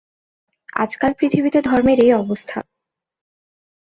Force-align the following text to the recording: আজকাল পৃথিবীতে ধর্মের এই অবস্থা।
আজকাল 0.75 1.11
পৃথিবীতে 1.19 1.59
ধর্মের 1.61 1.99
এই 1.99 2.11
অবস্থা। 2.13 2.59